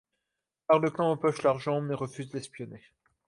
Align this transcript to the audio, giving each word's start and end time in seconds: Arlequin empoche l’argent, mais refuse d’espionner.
Arlequin 0.67 1.03
empoche 1.11 1.43
l’argent, 1.43 1.79
mais 1.79 1.93
refuse 1.93 2.31
d’espionner. 2.31 2.81